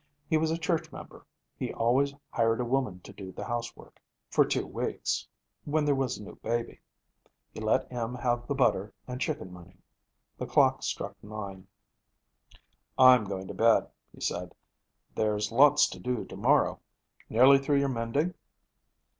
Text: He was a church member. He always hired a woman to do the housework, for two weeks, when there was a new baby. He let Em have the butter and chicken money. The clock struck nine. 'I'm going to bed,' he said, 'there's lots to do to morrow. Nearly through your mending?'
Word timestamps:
He 0.27 0.35
was 0.35 0.49
a 0.49 0.57
church 0.57 0.91
member. 0.91 1.27
He 1.55 1.71
always 1.71 2.11
hired 2.31 2.59
a 2.59 2.65
woman 2.65 3.01
to 3.01 3.13
do 3.13 3.31
the 3.31 3.43
housework, 3.45 4.01
for 4.31 4.43
two 4.43 4.65
weeks, 4.65 5.27
when 5.63 5.85
there 5.85 5.93
was 5.93 6.17
a 6.17 6.23
new 6.23 6.37
baby. 6.37 6.81
He 7.53 7.59
let 7.61 7.91
Em 7.93 8.15
have 8.15 8.47
the 8.47 8.55
butter 8.55 8.95
and 9.07 9.21
chicken 9.21 9.53
money. 9.53 9.77
The 10.39 10.47
clock 10.47 10.81
struck 10.81 11.23
nine. 11.23 11.67
'I'm 12.97 13.25
going 13.25 13.47
to 13.49 13.53
bed,' 13.53 13.91
he 14.11 14.21
said, 14.21 14.55
'there's 15.13 15.51
lots 15.51 15.87
to 15.89 15.99
do 15.99 16.25
to 16.25 16.35
morrow. 16.35 16.79
Nearly 17.29 17.59
through 17.59 17.77
your 17.77 17.87
mending?' 17.89 18.33